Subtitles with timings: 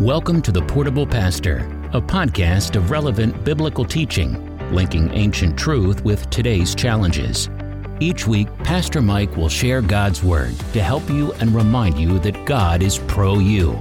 [0.00, 1.60] Welcome to The Portable Pastor,
[1.94, 7.48] a podcast of relevant biblical teaching, linking ancient truth with today's challenges.
[7.98, 12.44] Each week, Pastor Mike will share God's Word to help you and remind you that
[12.44, 13.72] God is pro you.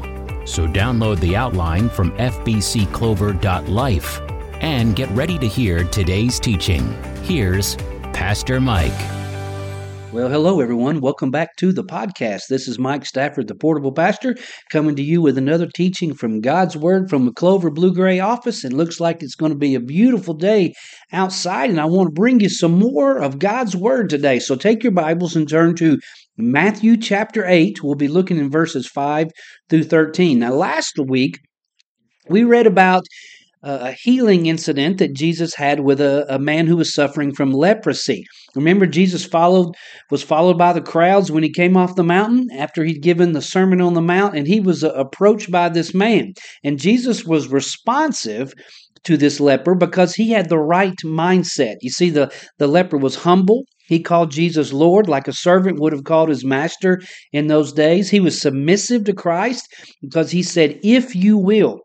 [0.46, 4.22] So download the outline from fbcclover.life
[4.62, 6.94] and get ready to hear today's teaching.
[7.24, 7.76] Here's
[8.14, 9.15] Pastor Mike.
[10.16, 11.02] Well, hello, everyone.
[11.02, 12.44] Welcome back to the podcast.
[12.48, 14.38] This is Mike Stafford, the Portable Pastor,
[14.72, 18.64] coming to you with another teaching from God's Word from the Clover Blue Gray office.
[18.64, 20.74] It looks like it's going to be a beautiful day
[21.12, 24.40] outside, and I want to bring you some more of God's Word today.
[24.40, 26.00] So take your Bibles and turn to
[26.38, 27.84] Matthew chapter 8.
[27.84, 29.28] We'll be looking in verses 5
[29.70, 30.40] through 13.
[30.40, 31.40] Now, last week,
[32.30, 33.04] we read about
[33.66, 38.24] a healing incident that Jesus had with a, a man who was suffering from leprosy.
[38.56, 39.76] Remember, Jesus followed
[40.12, 43.42] was followed by the crowds when he came off the mountain after he'd given the
[43.42, 46.34] Sermon on the Mount, and he was uh, approached by this man.
[46.64, 48.54] And Jesus was responsive
[49.04, 51.76] to this leper because he had the right mindset.
[51.82, 53.64] You see, the, the leper was humble.
[53.88, 58.10] He called Jesus Lord like a servant would have called his master in those days.
[58.10, 59.68] He was submissive to Christ
[60.02, 61.82] because he said, If you will,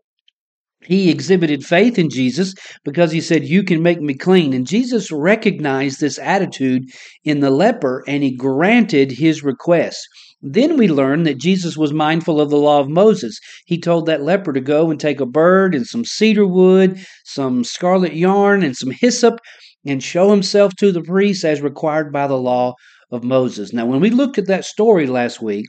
[0.83, 4.53] he exhibited faith in Jesus because he said, You can make me clean.
[4.53, 6.83] And Jesus recognized this attitude
[7.23, 10.07] in the leper and he granted his request.
[10.41, 13.39] Then we learn that Jesus was mindful of the law of Moses.
[13.67, 17.63] He told that leper to go and take a bird and some cedar wood, some
[17.63, 19.39] scarlet yarn, and some hyssop
[19.85, 22.73] and show himself to the priest as required by the law
[23.11, 23.73] of Moses.
[23.73, 25.65] Now, when we looked at that story last week,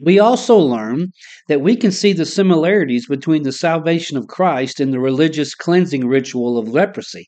[0.00, 1.08] we also learn
[1.48, 6.06] that we can see the similarities between the salvation of Christ and the religious cleansing
[6.06, 7.26] ritual of leprosy.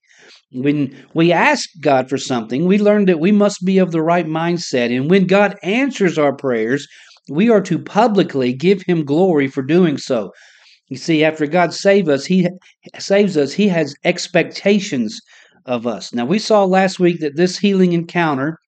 [0.53, 4.27] When we ask God for something, we learn that we must be of the right
[4.27, 4.97] mindset.
[4.97, 6.87] And when God answers our prayers,
[7.29, 10.31] we are to publicly give him glory for doing so.
[10.89, 12.49] You see, after God save us, he
[12.99, 15.21] saves us, he has expectations
[15.67, 16.13] of us.
[16.13, 18.59] Now, we saw last week that this healing encounter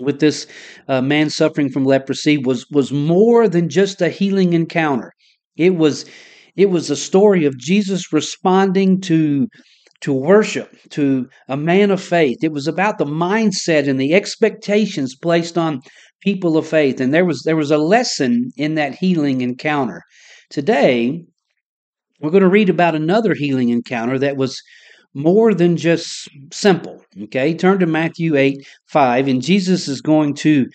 [0.00, 0.46] with this
[0.88, 5.12] uh, man suffering from leprosy was was more than just a healing encounter.
[5.56, 6.04] It was
[6.56, 9.48] it was a story of Jesus responding to
[10.00, 12.38] to worship to a man of faith.
[12.42, 15.80] It was about the mindset and the expectations placed on
[16.22, 20.02] people of faith, and there was there was a lesson in that healing encounter.
[20.50, 21.24] Today,
[22.20, 24.60] we're going to read about another healing encounter that was
[25.14, 27.02] more than just simple.
[27.24, 30.66] Okay, turn to Matthew 8 5, and Jesus is going to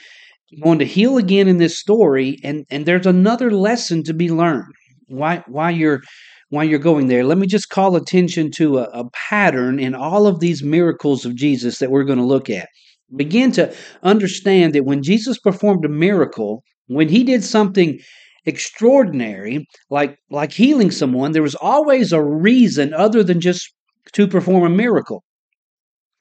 [0.61, 4.71] going to heal again in this story, and, and there's another lesson to be learned.
[5.07, 6.01] Why why you're
[6.49, 7.23] why you're going there.
[7.23, 11.35] Let me just call attention to a, a pattern in all of these miracles of
[11.35, 12.69] Jesus that we're going to look at.
[13.15, 17.99] Begin to understand that when Jesus performed a miracle, when he did something
[18.45, 23.73] extraordinary like like healing someone there was always a reason other than just
[24.13, 25.23] to perform a miracle.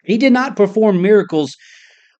[0.04, 1.54] He did not perform miracles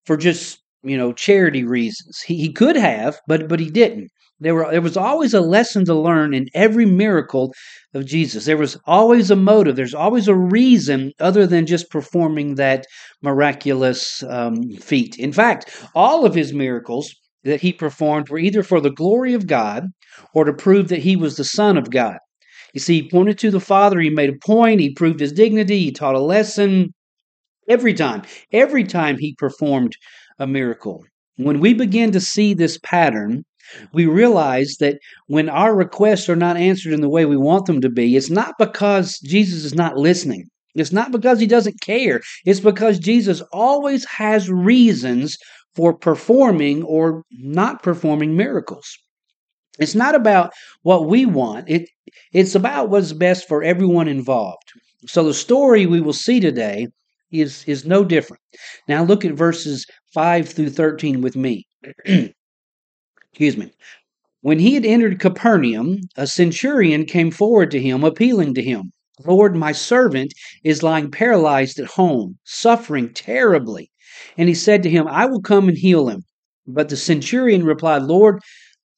[0.04, 2.20] for just, you know, charity reasons.
[2.26, 4.08] He, he could have, but but he didn't.
[4.40, 7.52] There were there was always a lesson to learn in every miracle
[7.94, 8.44] of Jesus.
[8.44, 9.76] There was always a motive.
[9.76, 12.84] There's always a reason other than just performing that
[13.22, 15.16] miraculous um, feat.
[15.16, 17.14] In fact, all of his miracles
[17.44, 19.86] that he performed were either for the glory of God
[20.34, 22.18] or to prove that he was the Son of God.
[22.72, 25.78] You see, he pointed to the Father, he made a point, he proved his dignity,
[25.80, 26.94] he taught a lesson.
[27.68, 28.22] Every time,
[28.52, 29.96] every time he performed
[30.38, 31.04] a miracle.
[31.36, 33.44] When we begin to see this pattern,
[33.92, 37.80] we realize that when our requests are not answered in the way we want them
[37.80, 40.46] to be, it's not because Jesus is not listening.
[40.74, 42.20] It's not because he doesn't care.
[42.44, 45.36] It's because Jesus always has reasons
[45.74, 48.98] for performing or not performing miracles.
[49.78, 50.52] It's not about
[50.82, 51.68] what we want.
[51.68, 51.88] It
[52.32, 54.72] it's about what's best for everyone involved.
[55.06, 56.88] So the story we will see today
[57.30, 58.42] is is no different.
[58.88, 61.66] Now look at verses 5 through 13 with me.
[62.04, 63.72] Excuse me.
[64.42, 68.92] When he had entered Capernaum, a centurion came forward to him, appealing to him,
[69.24, 70.32] Lord, my servant
[70.64, 73.90] is lying paralyzed at home, suffering terribly.
[74.36, 76.24] And he said to him, I will come and heal him.
[76.66, 78.40] But the centurion replied, Lord,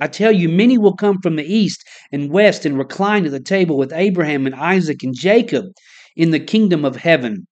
[0.00, 3.40] I tell you, many will come from the east and west and recline at the
[3.40, 5.66] table with Abraham and Isaac and Jacob
[6.16, 7.46] in the kingdom of heaven.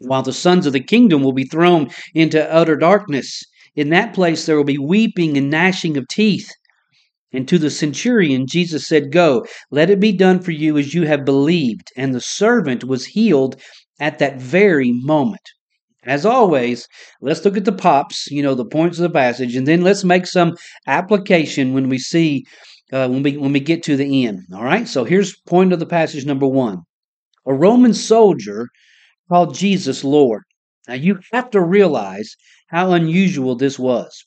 [0.00, 3.42] while the sons of the kingdom will be thrown into utter darkness.
[3.74, 6.50] In that place there will be weeping and gnashing of teeth.
[7.32, 11.06] And to the centurion, Jesus said, Go, let it be done for you as you
[11.06, 11.90] have believed.
[11.96, 13.60] And the servant was healed
[13.98, 15.40] at that very moment.
[16.06, 16.86] As always,
[17.20, 20.04] let's look at the pops, you know, the points of the passage, and then let's
[20.04, 20.56] make some
[20.86, 22.44] application when we see,
[22.92, 24.40] uh, when, we, when we get to the end.
[24.54, 26.82] All right, so here's point of the passage number one.
[27.46, 28.68] A Roman soldier
[29.28, 30.42] called Jesus Lord.
[30.86, 32.36] Now you have to realize
[32.68, 34.24] how unusual this was.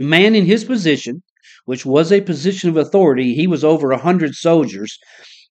[0.00, 1.22] A man in his position,
[1.66, 4.98] which was a position of authority, he was over a hundred soldiers,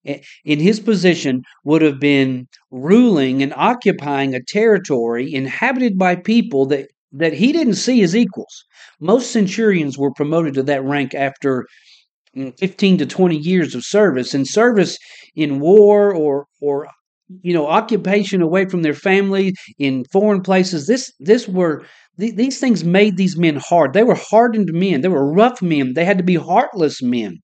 [0.03, 6.87] in his position would have been ruling and occupying a territory inhabited by people that,
[7.11, 8.65] that he didn't see as equals.
[8.99, 11.65] Most centurions were promoted to that rank after
[12.35, 14.97] mm, 15 to 20 years of service and service
[15.35, 16.87] in war or or
[17.41, 20.87] you know occupation away from their family in foreign places.
[20.87, 21.85] This this were
[22.17, 23.93] these things made these men hard.
[23.93, 25.01] They were hardened men.
[25.01, 25.93] They were rough men.
[25.93, 27.39] They had to be heartless men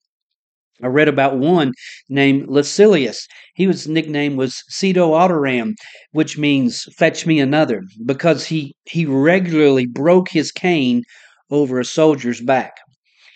[0.84, 1.72] I read about one
[2.10, 3.28] named Lucilius.
[3.54, 5.76] He was nickname was Cedo Alteram,
[6.12, 11.04] which means fetch me another, because he, he regularly broke his cane
[11.50, 12.74] over a soldier's back.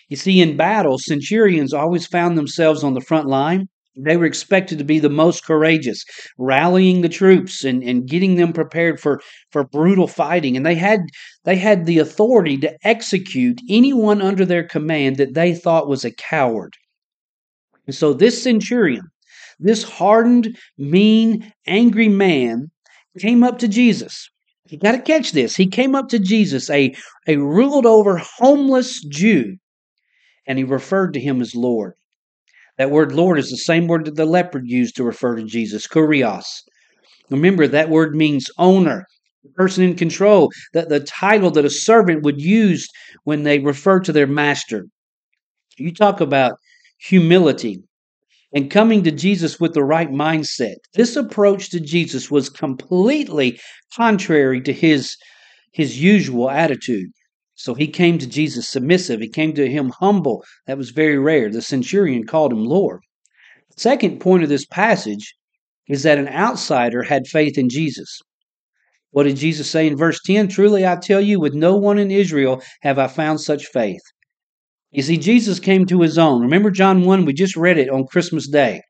[0.09, 3.67] You see, in battle, centurions always found themselves on the front line.
[3.95, 6.03] They were expected to be the most courageous,
[6.37, 9.21] rallying the troops and, and getting them prepared for,
[9.51, 10.57] for brutal fighting.
[10.57, 11.01] And they had
[11.45, 16.11] they had the authority to execute anyone under their command that they thought was a
[16.11, 16.73] coward.
[17.89, 19.09] And so this centurion,
[19.59, 22.69] this hardened, mean, angry man,
[23.17, 24.29] came up to Jesus.
[24.67, 25.55] You got to catch this.
[25.55, 26.93] He came up to Jesus, a,
[27.25, 29.55] a ruled over homeless Jew,
[30.45, 31.93] and he referred to him as Lord.
[32.77, 35.87] That word Lord is the same word that the leopard used to refer to Jesus,
[35.87, 36.45] kurios.
[37.31, 39.07] Remember, that word means owner,
[39.43, 42.87] the person in control, that the title that a servant would use
[43.23, 44.85] when they refer to their master.
[45.79, 46.59] You talk about
[46.99, 47.81] humility,
[48.53, 50.75] and coming to Jesus with the right mindset.
[50.93, 53.59] This approach to Jesus was completely
[53.95, 55.15] contrary to his,
[55.71, 57.11] his usual attitude.
[57.55, 59.19] So he came to Jesus submissive.
[59.19, 60.43] He came to him humble.
[60.65, 61.49] That was very rare.
[61.49, 63.01] The centurion called him Lord.
[63.75, 65.35] Second point of this passage
[65.87, 68.19] is that an outsider had faith in Jesus.
[69.11, 70.47] What did Jesus say in verse 10?
[70.47, 74.01] Truly I tell you, with no one in Israel have I found such faith.
[74.91, 76.41] You see, Jesus came to his own.
[76.41, 77.25] Remember John 1?
[77.25, 78.81] We just read it on Christmas Day.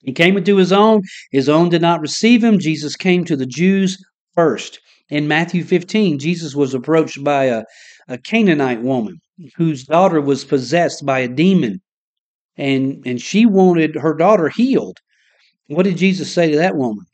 [0.00, 1.02] He came into his own.
[1.32, 2.58] His own did not receive him.
[2.58, 3.96] Jesus came to the Jews
[4.34, 4.78] first.
[5.08, 7.64] In Matthew 15, Jesus was approached by a,
[8.08, 9.18] a Canaanite woman
[9.56, 11.80] whose daughter was possessed by a demon.
[12.56, 14.98] And, and she wanted her daughter healed.
[15.68, 17.04] What did Jesus say to that woman?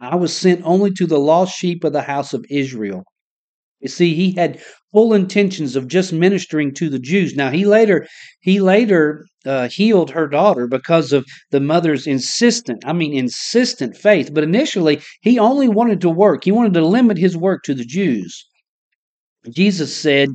[0.00, 3.04] I was sent only to the lost sheep of the house of Israel.
[3.84, 7.36] You see, he had full intentions of just ministering to the Jews.
[7.36, 8.06] Now he later
[8.40, 14.32] he later uh, healed her daughter because of the mother's insistent, I mean insistent faith.
[14.32, 16.44] But initially he only wanted to work.
[16.44, 18.46] He wanted to limit his work to the Jews.
[19.50, 20.30] Jesus said,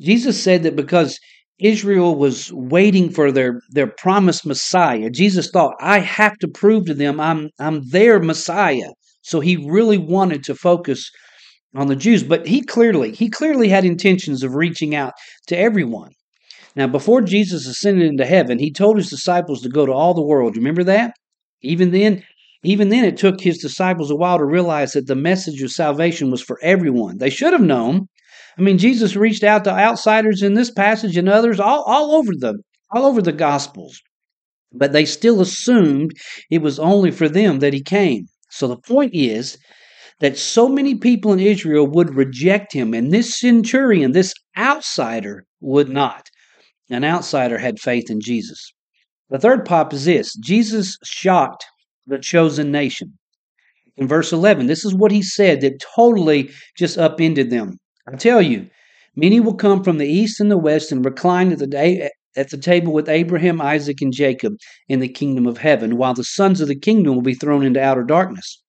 [0.00, 1.20] Jesus said that because
[1.60, 5.10] Israel was waiting for their, their promised Messiah.
[5.10, 8.90] Jesus thought, I have to prove to them I'm I'm their Messiah.
[9.22, 11.08] So he really wanted to focus
[11.74, 15.14] on the Jews, but he clearly he clearly had intentions of reaching out
[15.46, 16.12] to everyone.
[16.76, 20.24] Now, before Jesus ascended into heaven, he told his disciples to go to all the
[20.24, 20.56] world.
[20.56, 21.12] Remember that?
[21.62, 22.22] Even then,
[22.62, 26.30] even then it took his disciples a while to realize that the message of salvation
[26.30, 27.18] was for everyone.
[27.18, 28.06] They should have known.
[28.56, 32.32] I mean, Jesus reached out to outsiders in this passage and others all, all over
[32.32, 32.54] the
[32.90, 34.00] all over the gospels.
[34.72, 36.12] But they still assumed
[36.50, 38.26] it was only for them that he came.
[38.50, 39.58] So the point is
[40.20, 45.88] that so many people in Israel would reject him, and this centurion, this outsider, would
[45.88, 46.28] not.
[46.90, 48.72] An outsider had faith in Jesus.
[49.30, 51.64] The third pop is this Jesus shocked
[52.06, 53.18] the chosen nation.
[53.96, 57.78] In verse 11, this is what he said that totally just upended them.
[58.06, 58.68] I tell you,
[59.16, 62.50] many will come from the east and the west and recline at the day, at
[62.50, 64.54] the table with Abraham, Isaac, and Jacob
[64.88, 67.82] in the kingdom of heaven, while the sons of the kingdom will be thrown into
[67.82, 68.62] outer darkness.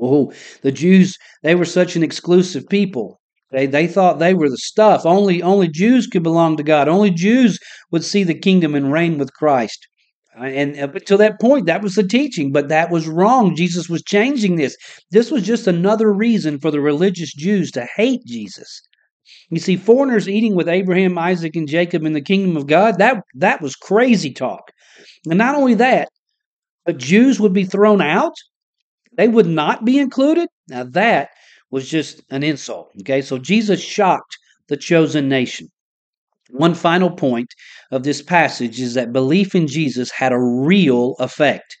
[0.00, 3.20] Oh, the Jews, they were such an exclusive people.
[3.50, 5.06] They, they thought they were the stuff.
[5.06, 6.88] Only, only Jews could belong to God.
[6.88, 7.58] Only Jews
[7.90, 9.86] would see the kingdom and reign with Christ.
[10.38, 13.56] Uh, and up to that point, that was the teaching, but that was wrong.
[13.56, 14.76] Jesus was changing this.
[15.10, 18.82] This was just another reason for the religious Jews to hate Jesus.
[19.48, 23.22] You see, foreigners eating with Abraham, Isaac, and Jacob in the kingdom of God, that,
[23.34, 24.72] that was crazy talk.
[25.28, 26.08] And not only that,
[26.84, 28.34] but Jews would be thrown out
[29.16, 30.48] they would not be included.
[30.68, 31.30] Now that
[31.70, 32.90] was just an insult.
[33.00, 35.68] Okay, so Jesus shocked the chosen nation.
[36.50, 37.48] One final point
[37.90, 41.76] of this passage is that belief in Jesus had a real effect.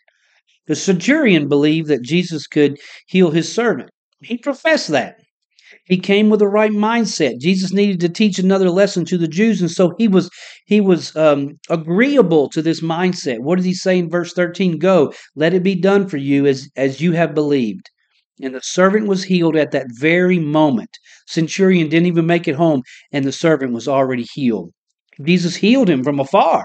[0.66, 3.90] The centurion believed that Jesus could heal his servant.
[4.22, 5.16] He professed that.
[5.84, 7.40] He came with the right mindset.
[7.40, 10.30] Jesus needed to teach another lesson to the Jews, and so he was
[10.66, 13.40] he was um, agreeable to this mindset.
[13.40, 14.78] What does he say in verse thirteen?
[14.78, 17.90] Go, let it be done for you as as you have believed.
[18.42, 20.90] And the servant was healed at that very moment.
[21.26, 22.82] Centurion didn't even make it home,
[23.12, 24.72] and the servant was already healed.
[25.24, 26.64] Jesus healed him from afar.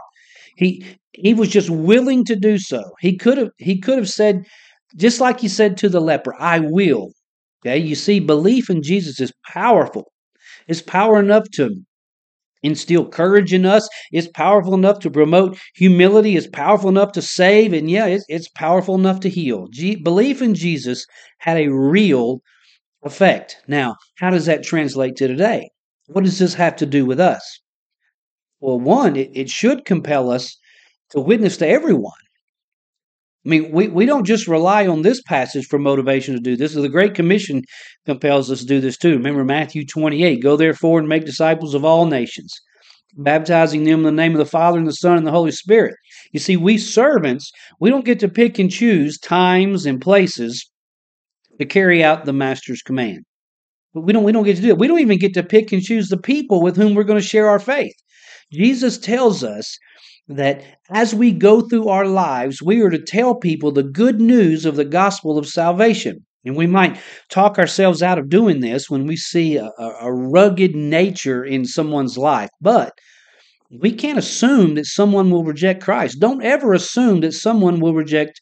[0.58, 2.84] He he was just willing to do so.
[3.00, 4.46] He could have he could have said,
[4.96, 7.12] just like he said to the leper, I will.
[7.64, 10.12] Okay, you see, belief in Jesus is powerful.
[10.68, 11.70] It's power enough to
[12.64, 13.88] instill courage in us.
[14.12, 16.38] It's powerful enough to promote humility.
[16.38, 17.74] It's powerful enough to save.
[17.74, 19.68] And yeah, it's, it's powerful enough to heal.
[19.72, 21.06] G- belief in Jesus
[21.40, 22.42] had a real
[23.04, 23.58] effect.
[23.68, 25.70] Now, how does that translate to today?
[26.08, 27.62] What does this have to do with us?
[28.60, 30.58] Well, one, it, it should compel us
[31.12, 32.14] to witness to everyone.
[33.46, 36.76] I mean, we, we don't just rely on this passage for motivation to do this.
[36.76, 37.64] The Great Commission
[38.06, 39.14] compels us to do this too.
[39.14, 42.54] Remember Matthew 28 Go therefore and make disciples of all nations,
[43.18, 45.96] baptizing them in the name of the Father and the Son and the Holy Spirit.
[46.32, 50.70] You see, we servants, we don't get to pick and choose times and places
[51.60, 53.24] to carry out the Master's command.
[53.94, 54.78] But we don't, we don't get to do it.
[54.78, 57.28] We don't even get to pick and choose the people with whom we're going to
[57.28, 57.96] share our faith.
[58.54, 59.78] Jesus tells us
[60.28, 64.66] that as we go through our lives, we are to tell people the good news
[64.66, 66.26] of the gospel of salvation.
[66.44, 67.00] And we might
[67.30, 72.18] talk ourselves out of doing this when we see a, a, rugged nature in someone's
[72.18, 72.50] life.
[72.60, 72.94] But
[73.70, 76.20] we can't assume that someone will reject Christ.
[76.20, 78.42] Don't ever assume that someone will reject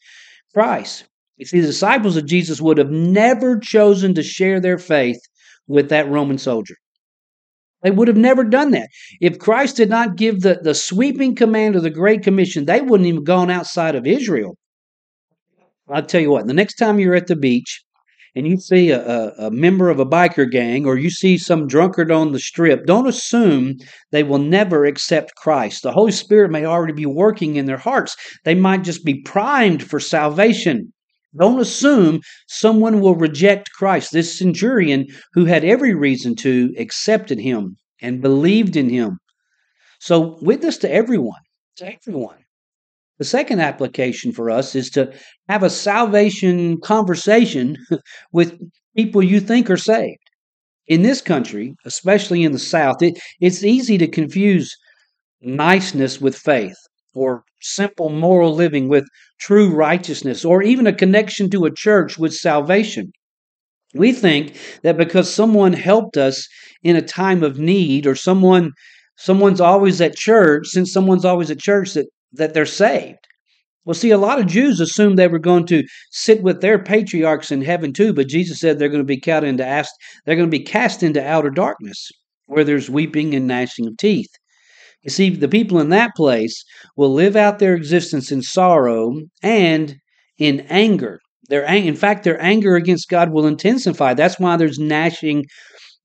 [0.54, 1.04] Christ.
[1.36, 5.20] You see, the disciples of Jesus would have never chosen to share their faith
[5.68, 6.76] with that Roman soldier.
[7.82, 8.88] They would have never done that.
[9.20, 13.06] If Christ did not give the, the sweeping command of the Great Commission, they wouldn't
[13.06, 14.56] even gone outside of Israel.
[15.88, 17.82] I'll tell you what, the next time you're at the beach
[18.36, 21.66] and you see a, a, a, member of a biker gang or you see some
[21.66, 23.74] drunkard on the strip, don't assume
[24.12, 25.82] they will never accept Christ.
[25.82, 28.16] The Holy Spirit may already be working in their hearts.
[28.44, 30.92] They might just be primed for salvation.
[31.38, 34.12] Don't assume someone will reject Christ.
[34.12, 39.18] This centurion, who had every reason to, accepted him and believed in him.
[40.00, 41.40] So, witness to everyone,
[41.76, 42.38] to everyone.
[43.18, 45.12] The second application for us is to
[45.48, 47.76] have a salvation conversation
[48.32, 48.58] with
[48.96, 50.18] people you think are saved.
[50.88, 54.74] In this country, especially in the South, it, it's easy to confuse
[55.42, 56.76] niceness with faith
[57.14, 59.04] or simple moral living with
[59.40, 63.12] true righteousness, or even a connection to a church with salvation.
[63.94, 66.46] We think that because someone helped us
[66.82, 68.72] in a time of need, or someone
[69.16, 73.18] someone's always at church, since someone's always at church, that, that they're saved.
[73.84, 77.50] Well, see, a lot of Jews assumed they were going to sit with their patriarchs
[77.50, 79.64] in heaven too, but Jesus said they're going to be cast into
[80.24, 82.10] they're going to be cast into outer darkness,
[82.46, 84.30] where there's weeping and gnashing of teeth.
[85.02, 86.62] You see, the people in that place
[86.96, 89.96] will live out their existence in sorrow and
[90.38, 91.20] in anger.
[91.48, 94.14] Their, in fact, their anger against God will intensify.
[94.14, 95.46] That's why there's gnashing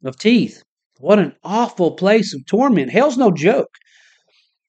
[0.03, 0.61] of teeth.
[0.99, 2.91] What an awful place of torment.
[2.91, 3.69] Hell's no joke.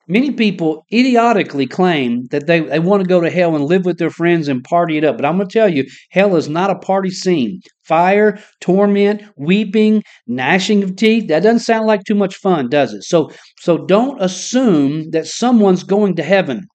[0.08, 3.98] Many people idiotically claim that they, they want to go to hell and live with
[3.98, 5.16] their friends and party it up.
[5.16, 7.60] But I'm going to tell you, hell is not a party scene.
[7.82, 13.02] Fire, torment, weeping, gnashing of teeth, that doesn't sound like too much fun, does it?
[13.02, 16.66] So, so don't assume that someone's going to heaven.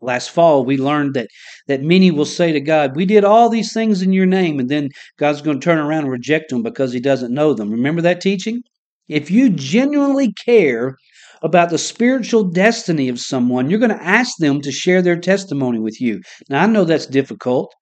[0.00, 1.28] Last fall, we learned that,
[1.66, 4.70] that many will say to God, We did all these things in your name, and
[4.70, 4.88] then
[5.18, 7.70] God's going to turn around and reject them because he doesn't know them.
[7.70, 8.62] Remember that teaching?
[9.08, 10.96] If you genuinely care
[11.44, 15.78] about the spiritual destiny of someone, you're going to ask them to share their testimony
[15.78, 16.20] with you.
[16.48, 17.72] Now, I know that's difficult,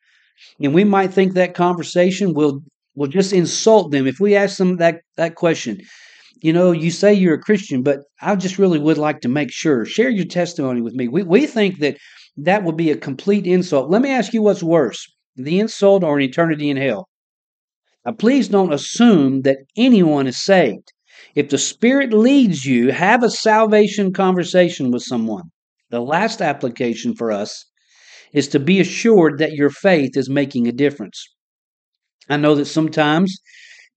[0.60, 2.60] and we might think that conversation will
[2.94, 5.78] will just insult them if we ask them that that question.
[6.42, 9.52] You know, you say you're a Christian, but I just really would like to make
[9.52, 9.86] sure.
[9.86, 11.06] Share your testimony with me.
[11.08, 11.96] We we think that
[12.36, 13.90] that would be a complete insult.
[13.90, 17.08] Let me ask you what's worse: the insult or an eternity in hell.
[18.04, 20.92] Now, please don't assume that anyone is saved.
[21.34, 25.44] If the Spirit leads you, have a salvation conversation with someone.
[25.90, 27.64] The last application for us
[28.32, 31.22] is to be assured that your faith is making a difference.
[32.28, 33.36] I know that sometimes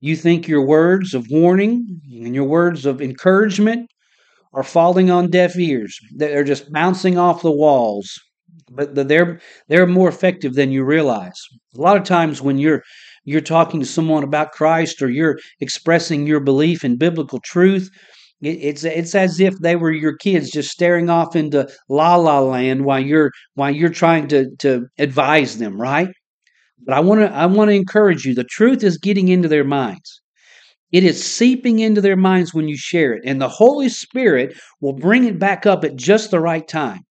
[0.02, 3.90] you think your words of warning and your words of encouragement
[4.54, 8.18] are falling on deaf ears, that they're just bouncing off the walls.
[8.72, 11.40] but they're they're more effective than you realize.
[11.78, 12.82] A lot of times when you're
[13.26, 17.90] you're talking to someone about Christ or you're expressing your belief in biblical truth,
[18.42, 22.86] it's it's as if they were your kids just staring off into la la land
[22.86, 26.10] while you're while you're trying to to advise them, right?
[26.86, 28.36] But I want to I want to encourage you.
[28.36, 30.22] The truth is getting into their minds.
[30.92, 34.94] It is seeping into their minds when you share it, and the Holy Spirit will
[34.94, 37.05] bring it back up at just the right time.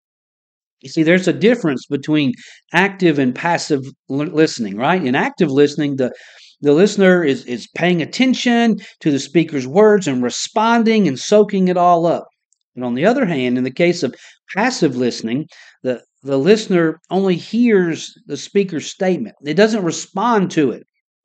[0.85, 2.33] You see, there's a difference between
[2.71, 5.03] active and passive listening, right?
[5.03, 6.13] In active listening, the
[6.61, 11.75] the listener is, is paying attention to the speaker's words and responding and soaking it
[11.75, 12.27] all up.
[12.75, 14.15] And on the other hand, in the case of
[14.55, 15.47] passive listening,
[15.81, 19.35] the, the listener only hears the speaker's statement.
[19.43, 20.83] It doesn't respond to it.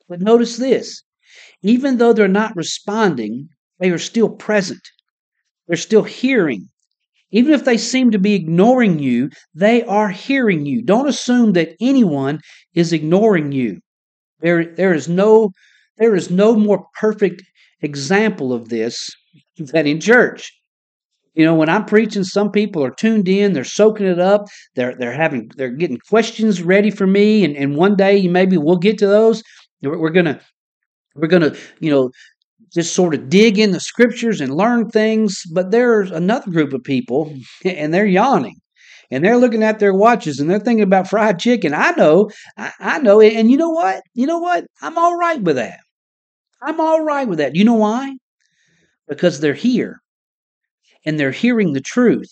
[0.09, 1.03] But notice this
[1.63, 4.81] even though they're not responding, they are still present.
[5.69, 6.70] They're still hearing.
[7.33, 10.83] Even if they seem to be ignoring you, they are hearing you.
[10.83, 12.41] Don't assume that anyone
[12.75, 13.79] is ignoring you.
[14.41, 15.51] There, there is no,
[15.99, 17.43] there is no more perfect
[17.83, 19.11] example of this
[19.59, 20.53] than in church.
[21.35, 24.97] You know, when I'm preaching, some people are tuned in, they're soaking it up, they're
[24.97, 28.99] they're having they're getting questions ready for me, and, and one day maybe we'll get
[28.99, 29.43] to those.
[29.81, 30.41] We're, we're gonna
[31.15, 32.11] we're gonna, you know,
[32.73, 36.83] just sort of dig in the scriptures and learn things, but there's another group of
[36.85, 37.35] people
[37.65, 38.57] and they're yawning
[39.11, 41.75] and they're looking at their watches and they're thinking about fried chicken.
[41.75, 43.21] I know, I, I know.
[43.21, 44.03] And you know what?
[44.15, 44.67] You know what?
[44.83, 45.81] I'm all right with that.
[46.63, 47.57] I'm all right with that.
[47.57, 48.17] You know why?
[49.09, 50.01] Because they're here
[51.05, 52.31] and they're hearing the truth.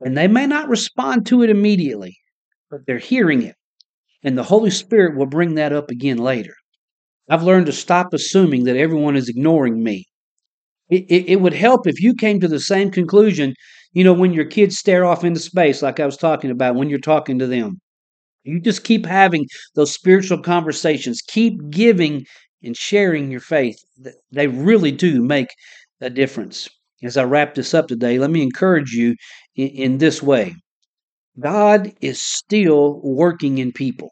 [0.00, 2.18] And they may not respond to it immediately,
[2.70, 3.54] but they're hearing it.
[4.22, 6.54] And the Holy Spirit will bring that up again later.
[7.28, 10.04] I've learned to stop assuming that everyone is ignoring me.
[10.90, 13.54] It, it, it, would help if you came to the same conclusion,
[13.92, 16.90] you know, when your kids stare off into space, like I was talking about, when
[16.90, 17.80] you're talking to them.
[18.44, 22.26] You just keep having those spiritual conversations, keep giving
[22.62, 23.78] and sharing your faith.
[24.30, 25.48] They really do make
[26.00, 26.68] a difference.
[27.02, 29.16] As I wrap this up today, let me encourage you
[29.56, 30.54] in, in this way
[31.40, 34.10] God is still working in people.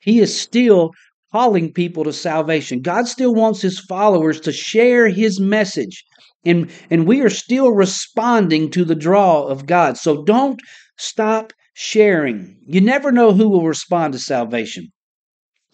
[0.00, 0.92] He is still
[1.32, 2.80] calling people to salvation.
[2.80, 6.04] God still wants his followers to share his message.
[6.44, 9.96] And, and we are still responding to the draw of God.
[9.98, 10.60] So don't
[10.98, 12.56] stop sharing.
[12.66, 14.88] You never know who will respond to salvation.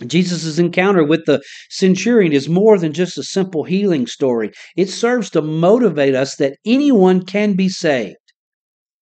[0.04, 4.52] Jesus' encounter with the centurion is more than just a simple healing story.
[4.76, 8.16] It serves to motivate us that anyone can be saved.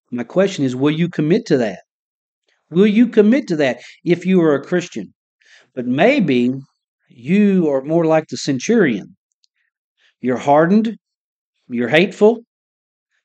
[0.09, 1.79] My question is will you commit to that?
[2.69, 5.13] Will you commit to that if you are a Christian?
[5.75, 6.53] But maybe
[7.09, 9.15] you are more like the centurion.
[10.21, 10.97] You're hardened,
[11.67, 12.39] you're hateful,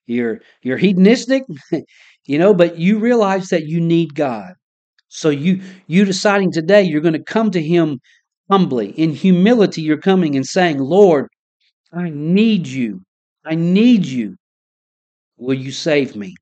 [0.07, 1.45] you're you're hedonistic,
[2.27, 4.55] you know, but you realize that you need God.
[5.09, 8.01] So you you deciding today you're going to come to him
[8.51, 8.91] humbly.
[8.99, 11.29] In humility you're coming and saying, "Lord,
[11.93, 13.03] I need you.
[13.45, 14.37] I need you.
[15.37, 16.35] Will you save me?"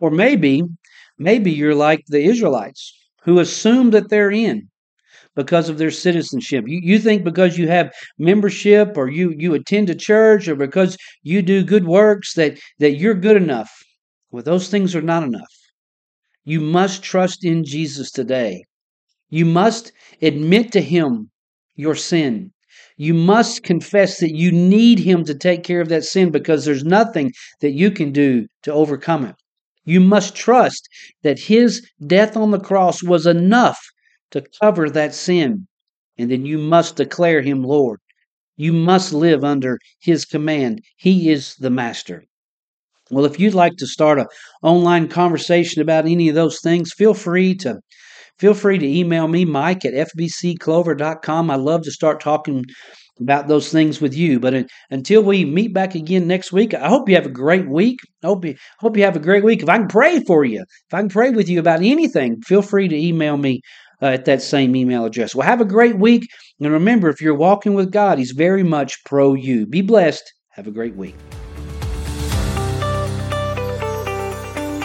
[0.00, 0.62] Or maybe
[1.18, 4.70] maybe you're like the Israelites who assume that they're in
[5.34, 6.64] because of their citizenship.
[6.66, 10.96] You, you think because you have membership or you, you attend a church or because
[11.22, 13.70] you do good works that, that you're good enough.
[14.30, 15.52] Well, those things are not enough.
[16.44, 18.64] You must trust in Jesus today.
[19.30, 21.30] You must admit to Him
[21.74, 22.52] your sin.
[22.96, 26.84] You must confess that you need Him to take care of that sin because there's
[26.84, 29.34] nothing that you can do to overcome it.
[29.84, 30.88] You must trust
[31.22, 33.78] that His death on the cross was enough
[34.30, 35.66] to cover that sin.
[36.18, 38.00] And then you must declare him Lord.
[38.56, 40.80] You must live under his command.
[40.96, 42.24] He is the master.
[43.10, 44.26] Well, if you'd like to start an
[44.62, 47.80] online conversation about any of those things, feel free to
[48.38, 51.50] feel free to email me, Mike at fbcclover.com.
[51.50, 52.64] I love to start talking
[53.20, 54.40] about those things with you.
[54.40, 57.68] But uh, until we meet back again next week, I hope you have a great
[57.68, 57.98] week.
[58.22, 59.62] I hope you hope you have a great week.
[59.62, 62.62] If I can pray for you, if I can pray with you about anything, feel
[62.62, 63.60] free to email me
[64.02, 65.34] uh, at that same email address.
[65.34, 66.28] Well, have a great week.
[66.60, 69.66] And remember, if you're walking with God, He's very much pro you.
[69.66, 70.32] Be blessed.
[70.50, 71.16] Have a great week.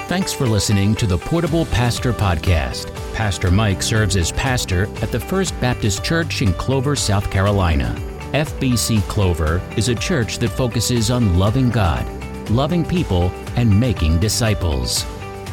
[0.10, 2.91] Thanks for listening to the Portable Pastor Podcast.
[3.13, 7.95] Pastor Mike serves as pastor at the First Baptist Church in Clover, South Carolina.
[8.32, 12.08] FBC Clover is a church that focuses on loving God,
[12.50, 15.06] loving people, and making disciples.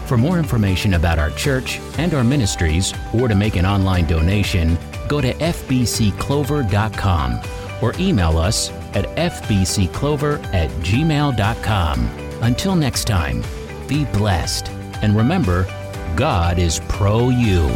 [0.07, 4.79] For more information about our church and our ministries, or to make an online donation,
[5.09, 7.41] go to fbcclover.com
[7.83, 12.11] or email us at fbcclover at gmail.com.
[12.43, 13.43] Until next time,
[13.89, 14.69] be blessed.
[15.03, 15.67] And remember,
[16.15, 17.69] God is pro you.